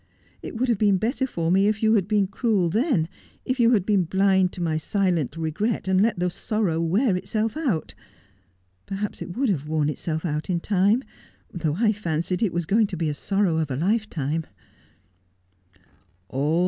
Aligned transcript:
It 0.41 0.57
would 0.57 0.67
have 0.67 0.79
been 0.79 0.97
better 0.97 1.27
for 1.27 1.51
me 1.51 1.67
if 1.67 1.83
you 1.83 1.93
had 1.93 2.07
been 2.07 2.25
cruel 2.25 2.69
then, 2.69 3.07
if 3.45 3.59
you 3.59 3.69
had 3.73 3.85
been 3.85 4.05
blind 4.05 4.51
to 4.53 4.59
my 4.59 4.75
silent 4.77 5.37
regret, 5.37 5.87
and 5.87 6.01
let 6.01 6.17
the 6.17 6.27
sorrow 6.31 6.79
wear 6.81 7.15
itself 7.15 7.55
out. 7.55 7.93
Perhaps 8.87 9.21
it 9.21 9.37
would 9.37 9.49
have 9.49 9.67
worn 9.67 9.89
itself 9.89 10.25
out 10.25 10.49
in 10.49 10.59
time: 10.59 11.03
though 11.53 11.75
I 11.75 11.91
fancied 11.91 12.41
it 12.41 12.51
was 12.51 12.65
going 12.65 12.87
to 12.87 12.97
be 12.97 13.09
the 13.09 13.13
sorrow 13.13 13.57
of 13.59 13.69
a 13.69 13.75
lifetime.' 13.75 14.45